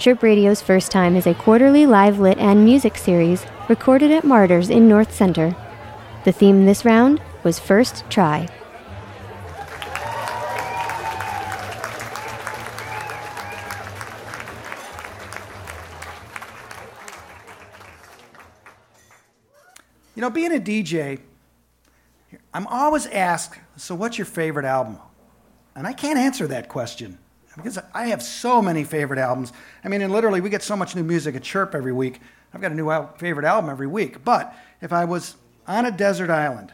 [0.00, 4.70] Chirp Radio's first time is a quarterly live lit and music series recorded at Martyrs
[4.70, 5.54] in North Center.
[6.24, 8.48] The theme this round was First Try.
[20.14, 21.20] You know, being a DJ,
[22.54, 24.98] I'm always asked, so what's your favorite album?
[25.76, 27.18] And I can't answer that question
[27.56, 29.52] because I have so many favorite albums.
[29.84, 32.20] I mean, and literally, we get so much new music at Chirp every week.
[32.54, 34.24] I've got a new al- favorite album every week.
[34.24, 36.72] But if I was on a desert island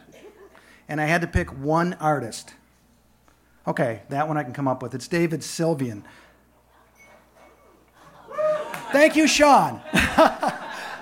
[0.87, 2.53] and I had to pick one artist,
[3.65, 4.93] okay, that one I can come up with.
[4.93, 6.03] It's David Sylvian.
[8.91, 9.81] Thank you, Sean.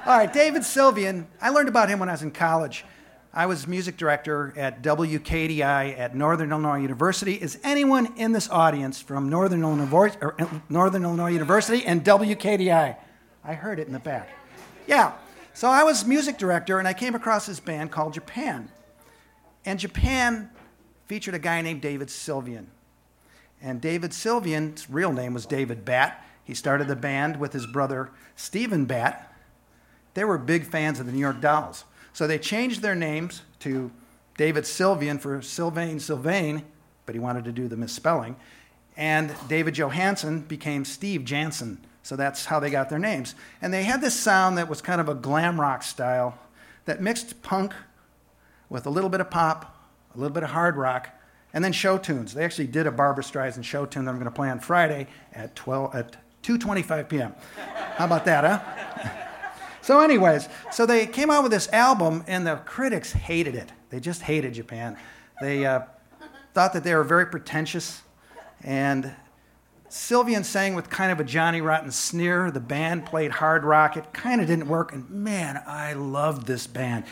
[0.05, 1.25] All right, David Sylvian.
[1.41, 2.85] I learned about him when I was in college.
[3.37, 7.33] I was music director at WKDI at Northern Illinois University.
[7.33, 10.31] Is anyone in this audience from Northern Illinois, uh,
[10.69, 12.95] Northern Illinois University and WKDI?
[13.43, 14.29] I heard it in the back.
[14.87, 15.11] Yeah.
[15.53, 18.69] So I was music director, and I came across this band called Japan.
[19.65, 20.49] And Japan
[21.05, 22.67] featured a guy named David Sylvian.
[23.61, 26.25] And David Sylvian's real name was David Batt.
[26.45, 29.29] He started the band with his brother Stephen Batt.
[30.13, 31.83] They were big fans of the New York Dolls.
[32.15, 33.91] So they changed their names to
[34.37, 36.63] David Sylvian for Sylvain Sylvain,
[37.05, 38.37] but he wanted to do the misspelling.
[38.95, 41.77] And David Johansen became Steve Jansen.
[42.03, 43.35] So that's how they got their names.
[43.61, 46.39] And they had this sound that was kind of a glam rock style
[46.85, 47.73] that mixed punk
[48.69, 49.77] with a little bit of pop,
[50.15, 51.09] a little bit of hard rock,
[51.53, 52.33] and then show tunes.
[52.33, 55.07] They actually did a Barbra Streisand show tune that I'm going to play on Friday
[55.33, 57.35] at 12 at 2:25 p.m.
[57.97, 59.21] How about that, huh?
[59.85, 63.71] So, anyways, so they came out with this album, and the critics hated it.
[63.91, 64.97] They just hated Japan.
[65.39, 65.81] They uh,
[66.55, 68.01] thought that they were very pretentious,
[68.63, 69.15] and
[69.87, 72.49] Sylvian sang with kind of a Johnny Rotten sneer.
[72.49, 73.95] The band played hard rock.
[73.95, 77.03] It kind of didn't work, and man, I loved this band.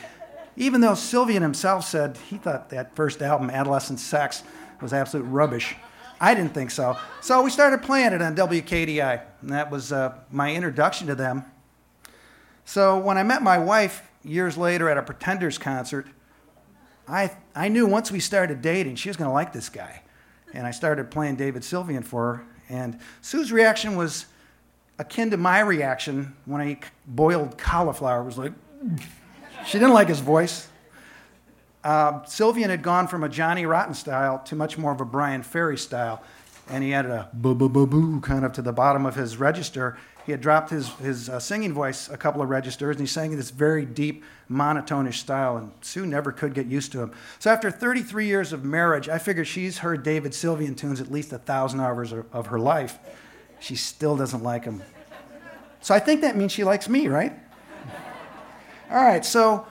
[0.55, 4.41] Even though Sylvian himself said he thought that first album, Adolescent Sex,
[4.81, 5.75] was absolute rubbish.
[6.19, 6.97] I didn't think so.
[7.21, 11.45] So we started playing it on WKDI, and that was uh, my introduction to them.
[12.65, 16.07] So when I met my wife years later at a Pretenders concert,
[17.07, 20.01] I, I knew once we started dating, she was going to like this guy.
[20.53, 22.45] And I started playing David Sylvian for her.
[22.69, 24.25] And Sue's reaction was
[24.99, 28.21] akin to my reaction when I boiled cauliflower.
[28.21, 28.53] It was like,
[29.65, 30.67] she didn't like his voice.
[31.83, 35.43] Uh, Sylvian had gone from a Johnny Rotten style to much more of a Bryan
[35.43, 36.23] Ferry style.
[36.69, 39.35] And he had a boo boo boo boo kind of to the bottom of his
[39.35, 39.97] register.
[40.25, 43.31] He had dropped his, his uh, singing voice a couple of registers, and he sang
[43.31, 47.11] in this very deep, monotonish style, and Sue never could get used to him.
[47.39, 51.33] So after 33 years of marriage, I figure she's heard David Sylvian tunes at least
[51.33, 52.99] a thousand hours of her life.
[53.59, 54.81] She still doesn't like him.
[55.81, 57.33] So I think that means she likes me, right?
[58.89, 59.67] All right, so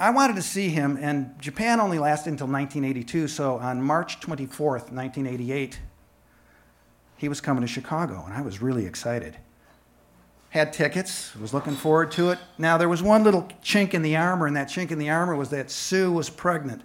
[0.00, 4.90] I wanted to see him, and Japan only lasted until 1982, so on March 24th,
[4.90, 5.78] 1988,
[7.22, 9.36] he was coming to Chicago, and I was really excited.
[10.50, 12.40] Had tickets, was looking forward to it.
[12.58, 15.36] Now, there was one little chink in the armor, and that chink in the armor
[15.36, 16.82] was that Sue was pregnant,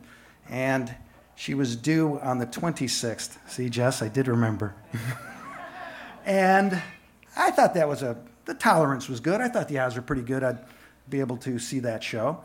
[0.47, 0.95] and
[1.35, 3.39] she was due on the 26th.
[3.49, 4.75] See, Jess, I did remember.
[6.23, 6.83] and
[7.35, 8.15] I thought that was a,
[8.45, 9.41] the tolerance was good.
[9.41, 10.59] I thought the odds were pretty good I'd
[11.09, 12.43] be able to see that show.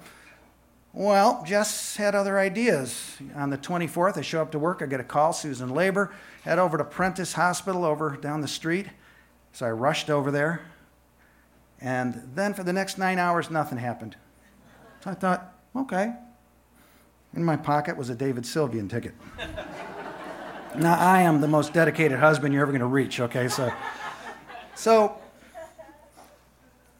[0.94, 3.16] Well, Jess had other ideas.
[3.34, 4.82] On the 24th, I show up to work.
[4.82, 5.32] I get a call.
[5.32, 6.12] Susan labor.
[6.42, 8.88] Head over to Prentice Hospital over down the street.
[9.52, 10.60] So I rushed over there.
[11.80, 14.16] And then for the next nine hours, nothing happened.
[15.02, 16.12] So I thought, okay.
[17.34, 19.14] In my pocket was a David Sylvian ticket.
[20.76, 23.48] now, I am the most dedicated husband you're ever going to reach, okay?
[23.48, 23.72] So,
[24.74, 25.16] so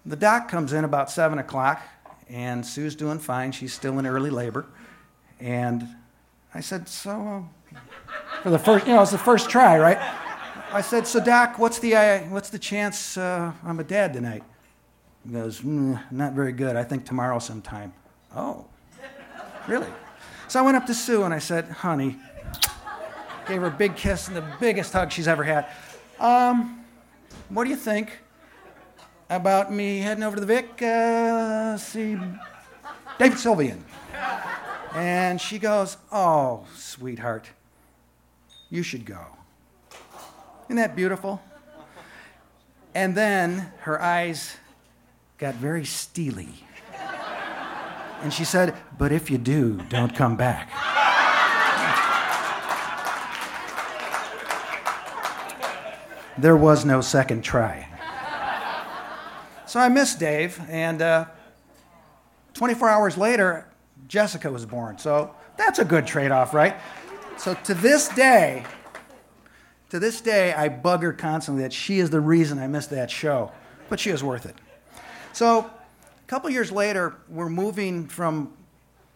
[0.07, 1.83] the doc comes in about 7 o'clock
[2.29, 3.53] and Sue's doing fine.
[3.53, 4.67] She's still in early labor.
[5.41, 5.87] And
[6.55, 7.79] I said, So, uh,
[8.43, 9.99] for the first, you know, it's the first try, right?
[10.73, 14.43] I said, So, Doc, what's the, uh, what's the chance uh, I'm a dad tonight?
[15.27, 16.77] He goes, mm, Not very good.
[16.77, 17.93] I think tomorrow sometime.
[18.35, 18.67] Oh,
[19.67, 19.89] really?
[20.49, 22.17] So I went up to Sue and I said, Honey,
[23.47, 25.67] gave her a big kiss and the biggest hug she's ever had.
[26.21, 26.85] Um,
[27.49, 28.21] what do you think?
[29.37, 32.19] About me heading over to the Vic, uh, see
[33.19, 33.81] David Sylvian.
[34.95, 37.49] And she goes, Oh, sweetheart,
[38.69, 39.25] you should go.
[40.67, 41.41] Isn't that beautiful?
[42.95, 44.57] And then her eyes
[45.39, 46.67] got very steely.
[48.23, 50.71] And she said, But if you do, don't come back.
[56.39, 57.92] There was no second try.
[59.73, 61.25] So I missed Dave, and uh,
[62.53, 63.67] 24 hours later,
[64.07, 64.99] Jessica was born.
[64.99, 66.77] So that's a good trade off, right?
[67.39, 68.67] So to this day,
[69.89, 73.11] to this day, I bug her constantly that she is the reason I missed that
[73.11, 73.51] show,
[73.89, 74.57] but she is worth it.
[75.33, 78.53] So a couple years later, we're moving from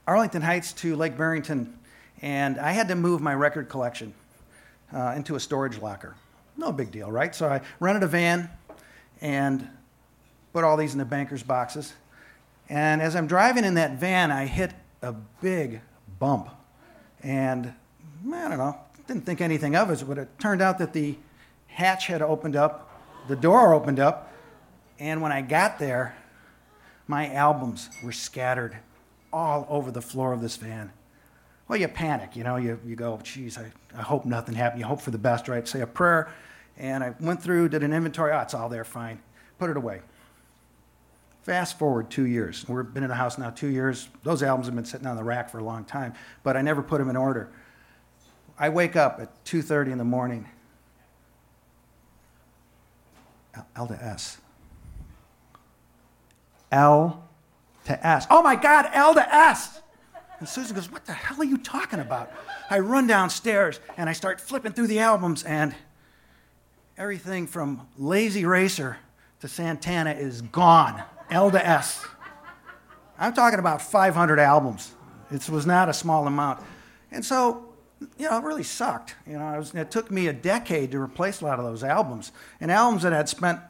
[0.06, 1.78] Arlington Heights to Lake Barrington,
[2.22, 4.14] and I had to move my record collection
[4.90, 6.14] uh, into a storage locker.
[6.56, 7.34] No big deal, right?
[7.34, 8.48] So I rented a van
[9.20, 9.68] and
[10.56, 11.92] put all these in the banker's boxes.
[12.70, 14.72] And as I'm driving in that van, I hit
[15.02, 15.12] a
[15.42, 15.82] big
[16.18, 16.48] bump.
[17.22, 17.74] And
[18.32, 18.74] I don't know,
[19.06, 21.14] didn't think anything of it, but it turned out that the
[21.66, 22.88] hatch had opened up,
[23.28, 24.32] the door opened up,
[24.98, 26.16] and when I got there,
[27.06, 28.78] my albums were scattered
[29.34, 30.90] all over the floor of this van.
[31.68, 34.80] Well, you panic, you know, you, you go, geez, I, I hope nothing happened.
[34.80, 35.68] You hope for the best, right?
[35.68, 36.32] Say a prayer.
[36.78, 38.32] And I went through, did an inventory.
[38.32, 39.20] Oh, it's all there, fine.
[39.58, 40.00] Put it away.
[41.46, 42.68] Fast forward two years.
[42.68, 44.08] We've been in the house now two years.
[44.24, 46.12] Those albums have been sitting on the rack for a long time,
[46.42, 47.52] but I never put them in order.
[48.58, 50.48] I wake up at 2.30 in the morning.
[53.76, 54.38] L to S.
[56.72, 57.28] L
[57.84, 58.26] to S.
[58.28, 59.82] Oh my God, L to S.
[60.40, 62.32] And Susan goes, What the hell are you talking about?
[62.70, 65.76] I run downstairs and I start flipping through the albums, and
[66.98, 68.96] everything from Lazy Racer
[69.40, 71.02] to Santana is gone.
[71.30, 72.06] L to S.
[73.18, 74.92] I'm talking about 500 albums.
[75.30, 76.62] It was not a small amount.
[77.10, 77.66] And so
[78.18, 79.16] you know, it really sucked.
[79.26, 81.82] You know, it, was, it, took me a decade to replace a lot of those
[81.82, 82.32] albums.
[82.60, 83.60] And albums that I'd spent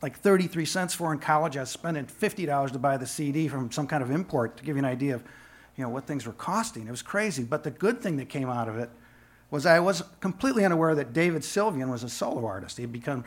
[0.00, 3.70] like 33 cents for in college, I was spending $50 to buy the CD from
[3.72, 5.22] some kind of import to give you an idea of,
[5.76, 6.86] you know, what things were costing.
[6.86, 7.42] It was crazy.
[7.42, 8.90] But the good thing that came out of it
[9.52, 12.78] was I was completely unaware that David Sylvian was a solo artist.
[12.78, 13.24] He become,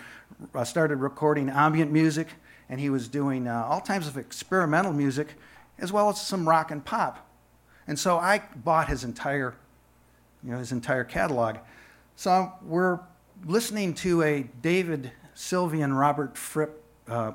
[0.54, 2.28] uh, started recording ambient music,
[2.68, 5.36] and he was doing uh, all types of experimental music,
[5.78, 7.26] as well as some rock and pop.
[7.88, 9.54] And so I bought his entire
[10.44, 11.58] you know, his entire catalog.
[12.16, 13.00] So we're
[13.46, 17.34] listening to a David Sylvian Robert Fripp uh,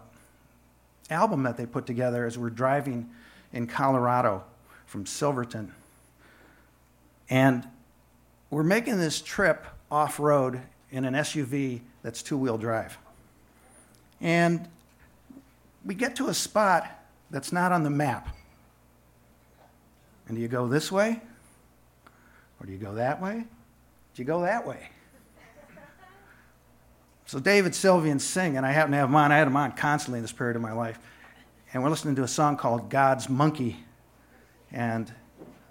[1.10, 3.10] album that they put together as we're driving
[3.52, 4.44] in Colorado
[4.86, 5.74] from Silverton.
[7.28, 7.66] And
[8.50, 10.60] we're making this trip off road
[10.90, 12.98] in an SUV that's two wheel drive.
[14.20, 14.68] And
[15.84, 16.86] we get to a spot
[17.30, 18.28] that's not on the map.
[20.26, 21.20] And do you go this way
[22.60, 23.44] or do you go that way?
[24.14, 24.88] Do you go that way?
[27.26, 29.30] So David Sylvian sing, and I happen to have mine.
[29.30, 30.98] I had him on constantly in this period of my life.
[31.72, 33.76] And we're listening to a song called God's Monkey.
[34.72, 35.12] And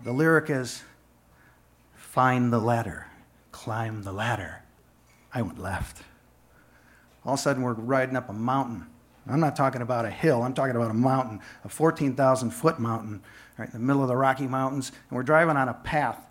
[0.02, 0.82] the lyric is
[2.12, 3.08] Find the ladder,
[3.52, 4.64] climb the ladder.
[5.34, 6.04] I went left.
[7.26, 8.88] All of a sudden, we're riding up a mountain.
[9.28, 13.22] I'm not talking about a hill, I'm talking about a mountain, a 14,000 foot mountain,
[13.58, 14.92] right in the middle of the Rocky Mountains.
[15.10, 16.30] And we're driving on a path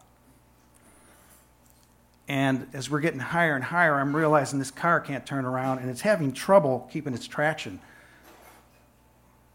[2.28, 5.90] and as we're getting higher and higher, I'm realizing this car can't turn around and
[5.90, 7.80] it's having trouble keeping its traction.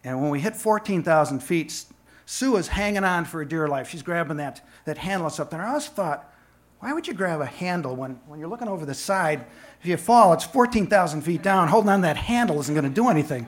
[0.02, 1.84] And when we hit 14,000 feet,
[2.26, 3.88] Sue is hanging on for a dear life.
[3.88, 5.60] She's grabbing that, that handle up there.
[5.60, 6.32] I always thought,
[6.80, 9.44] why would you grab a handle when, when you're looking over the side?
[9.80, 11.68] If you fall, it's 14,000 feet down.
[11.68, 13.46] Holding on that handle isn't going to do anything.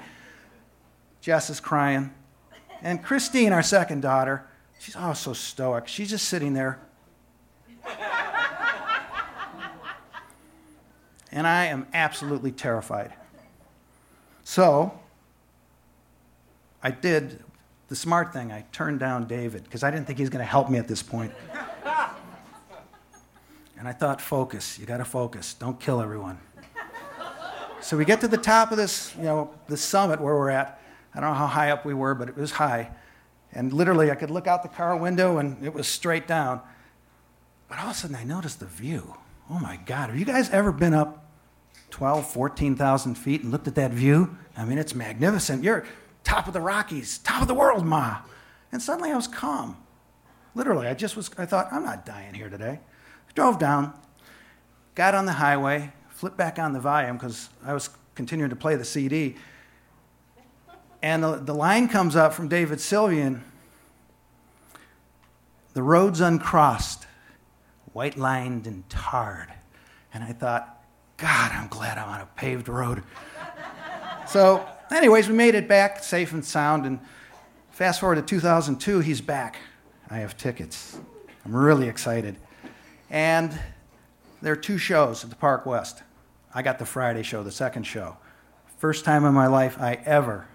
[1.21, 2.13] Jess is crying.
[2.83, 4.47] And Christine, our second daughter,
[4.79, 5.89] she's oh so stoic.
[5.89, 6.79] She's just sitting there
[11.37, 13.13] and I am absolutely terrified.
[14.43, 14.99] So,
[16.83, 17.45] I did
[17.89, 18.53] the smart thing.
[18.53, 20.89] I turned down David because I didn't think he was going to help me at
[20.89, 21.33] this point.
[23.79, 24.79] and I thought, focus.
[24.79, 25.55] You got to focus.
[25.55, 26.39] Don't kill everyone.
[27.81, 30.81] so we get to the top of this, you know, the summit where we're at.
[31.15, 32.91] I don't know how high up we were, but it was high.
[33.53, 36.61] And literally, I could look out the car window and it was straight down.
[37.69, 39.17] But all of a sudden, I noticed the view.
[39.51, 41.27] Oh my God, have you guys ever been up
[41.91, 44.37] 12, 14,000 feet and looked at that view.
[44.57, 45.63] I mean, it's magnificent.
[45.63, 45.87] You're
[46.27, 48.19] top of the Rockies, top of the world, Ma.
[48.73, 49.77] And suddenly I was calm.
[50.57, 52.81] Literally, I just was, I thought, I'm not dying here today.
[53.29, 53.95] I drove down,
[54.97, 58.75] got on the highway, flipped back on the volume because I was continuing to play
[58.75, 59.37] the CD.
[61.01, 63.43] And the, the line comes up from David Sylvian
[65.75, 67.07] The road's uncrossed,
[67.93, 69.53] white lined and tarred.
[70.13, 70.83] And I thought,
[71.19, 73.05] God, I'm glad I'm on a paved road.
[74.27, 76.87] so, anyways, we made it back safe and sound.
[76.87, 77.01] And
[77.71, 79.57] fast forward to 2002, he's back.
[80.11, 80.99] I have tickets.
[81.45, 82.37] I'm really excited.
[83.11, 83.59] And
[84.43, 86.03] there are two shows at the Park West
[86.55, 88.17] I got the Friday show, the second show.
[88.79, 90.47] First time in my life I ever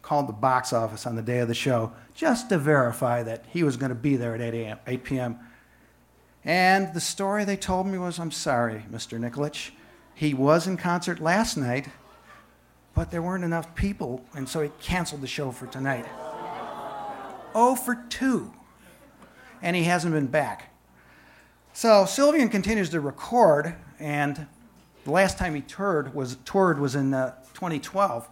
[0.00, 3.62] called the box office on the day of the show just to verify that he
[3.62, 5.38] was going to be there at 8, a.m., 8 p.m.
[6.44, 9.18] And the story they told me was I'm sorry, Mr.
[9.18, 9.72] Nikolich.
[10.14, 11.88] He was in concert last night,
[13.00, 16.04] but there weren't enough people, and so he canceled the show for tonight.
[17.54, 18.52] Oh for 2.
[19.62, 20.74] And he hasn't been back.
[21.72, 24.46] So Sylvian continues to record, and
[25.04, 28.28] the last time he toured was, toured was in uh, 2012.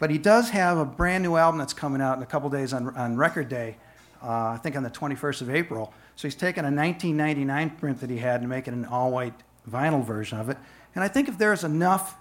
[0.00, 2.72] But he does have a brand new album that's coming out in a couple days
[2.72, 3.76] on, on Record Day,
[4.24, 5.94] uh, I think on the 21st of April.
[6.16, 9.34] So he's taken a 1999 print that he had and making an all white
[9.70, 10.58] vinyl version of it.
[10.96, 12.16] And I think if there's enough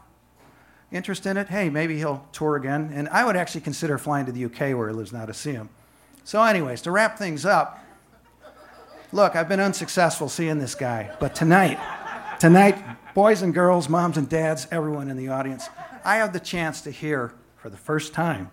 [0.92, 2.92] interest in it, hey, maybe he'll tour again.
[2.94, 5.52] And I would actually consider flying to the UK where he lives now to see
[5.52, 5.70] him.
[6.24, 7.84] So, anyways, to wrap things up,
[9.12, 11.80] look, I've been unsuccessful seeing this guy, but tonight,
[12.40, 12.78] tonight,
[13.14, 15.70] boys and girls, moms and dads, everyone in the audience,
[16.04, 18.50] I have the chance to hear for the first time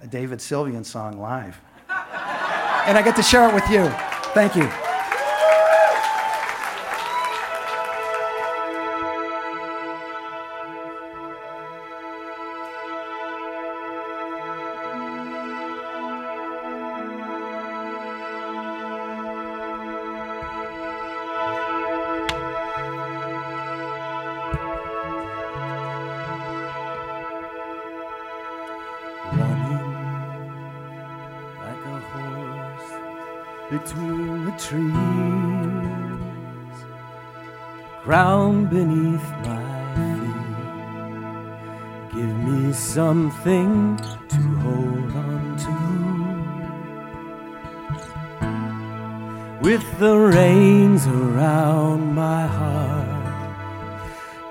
[0.00, 1.60] a David Sylvian song live.
[1.88, 3.88] and I get to share it with you.
[4.34, 4.81] Thank you.
[33.72, 34.92] Between the trees,
[38.04, 39.64] ground beneath my
[39.96, 40.42] feet.
[42.14, 43.96] Give me something
[44.28, 45.76] to hold on to.
[49.66, 53.22] With the reins around my heart,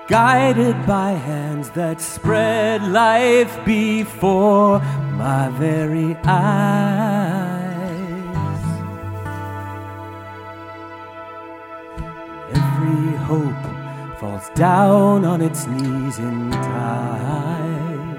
[0.08, 4.80] guided by hands that spread life before
[5.22, 7.41] my very eyes.
[13.32, 13.64] Hope
[14.20, 18.16] falls down on its knees in time.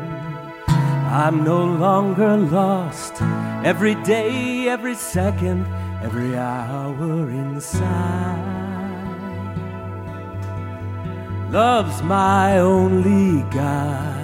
[1.22, 3.22] I'm no longer lost
[3.64, 5.68] every day, every second,
[6.02, 8.50] every hour inside.
[11.52, 14.22] Love's my only guide.